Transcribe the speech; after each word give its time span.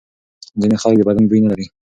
ځینې 0.61 0.77
خلک 0.81 0.95
د 0.97 1.01
بدن 1.07 1.25
بوی 1.29 1.39
نه 1.43 1.49
لري. 1.51 1.65